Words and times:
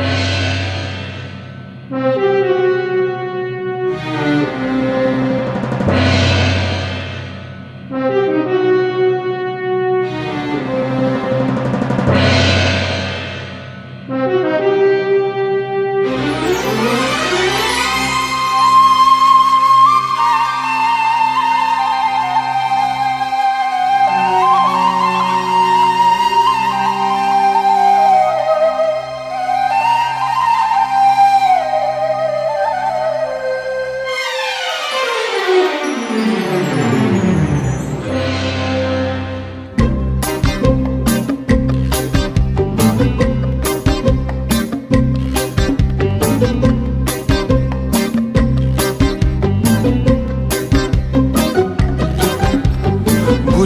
Yeah. 0.00 0.39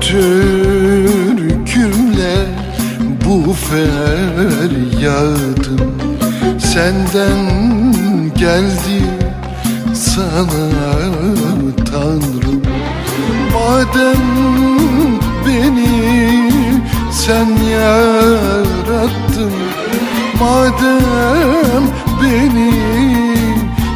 Türkümle 0.00 1.38
bu 3.24 3.52
feryadım 3.52 4.98
Senden 6.58 7.38
geldi 8.36 9.02
sana 9.94 10.68
Tanrım. 11.92 12.62
Madem 13.54 14.22
beni 15.46 16.52
sen 17.12 17.48
yarattın 17.70 19.52
Madem 20.40 21.84
beni 22.22 22.72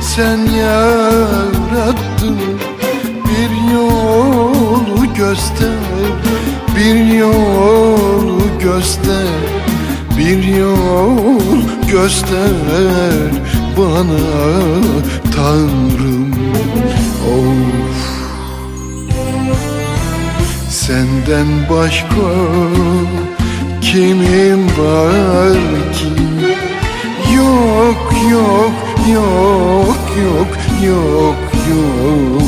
sen 0.00 0.38
yarattın 0.56 2.38
Bir 3.24 3.50
yolu 3.74 5.14
göster 5.16 5.71
göster 8.76 9.26
Bir 10.18 10.44
yol 10.44 11.62
göster 11.90 13.12
bana 13.78 14.18
Tanrım. 15.36 16.34
Of. 17.28 18.02
Senden 20.70 21.46
başka 21.70 22.32
kimim 23.80 24.66
var 24.66 25.52
ki? 25.92 26.22
Yok 27.36 28.12
yok 28.30 28.72
yok 29.12 29.96
yok 30.22 30.58
yok 30.82 31.36
yok 31.70 32.41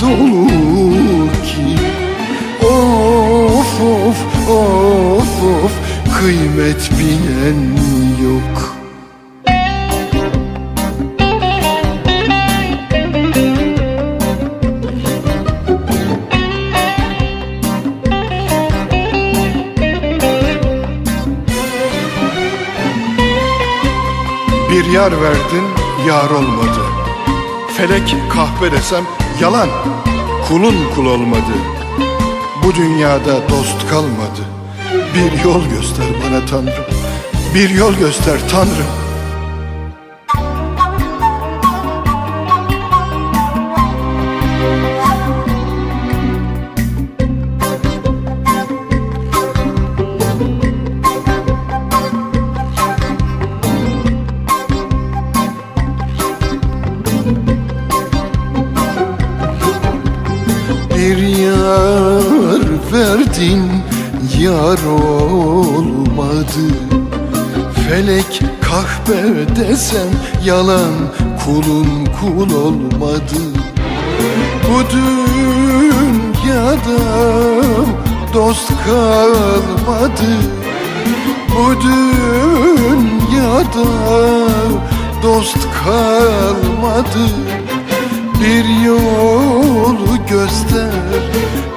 dolu 0.00 0.46
ki. 1.44 1.78
Of 2.66 3.80
of 3.80 4.48
of 4.50 5.44
of 5.44 5.72
kıymet 6.18 6.90
bilen 6.98 7.60
yok. 8.22 8.78
Bir 24.70 24.84
yar 24.92 25.12
verdin 25.20 25.64
yar 26.08 26.30
olmadı. 26.30 26.80
Felek 27.76 28.16
kahve 28.30 28.72
desem 28.72 29.04
yalan. 29.40 29.68
Kulun 30.48 30.74
kul 30.94 31.06
olmadı. 31.06 31.54
Bu 32.64 32.74
dünyada 32.74 33.48
dost 33.48 33.90
kalmadı. 33.90 34.42
Bir 35.14 35.44
yol 35.44 35.64
göster 35.64 36.06
bana 36.24 36.46
Tanrım. 36.46 36.84
Bir 37.54 37.70
yol 37.70 37.94
göster 37.94 38.38
Tanrım 38.50 39.07
Bir 61.08 61.22
yar 61.26 62.62
verdin 62.92 63.62
yar 64.38 64.78
olmadı. 65.02 66.66
Felek 67.88 68.42
kahpe 68.62 69.22
desem 69.56 70.08
yalan 70.44 70.94
kulun 71.44 72.08
kul 72.20 72.50
olmadı. 72.64 73.40
Bu 74.68 74.78
dünyada 74.90 76.20
dost 78.34 78.68
kalmadı. 78.86 80.30
Bu 81.50 81.66
dünyada 81.82 83.08
dost 85.22 85.58
kalmadı 85.84 87.24
bir 88.40 88.84
yolu 88.86 90.26
göster, 90.30 90.92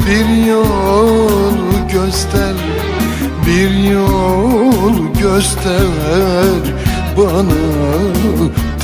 bir 0.08 0.46
yolu 0.48 1.88
göster, 1.94 2.56
bir 3.48 3.90
yol 3.92 5.14
göster 5.22 5.88
bana 7.18 7.62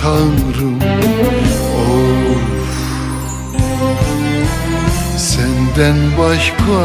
Tanrım. 0.02 0.80
Of, 1.78 2.38
senden 5.18 5.98
başka 6.20 6.82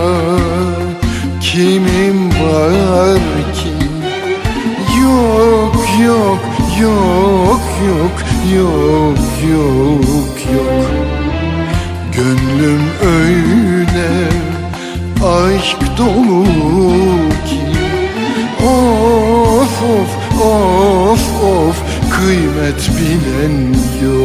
kıymet 22.62 22.91
bilen 22.99 23.73
yok 24.05 24.22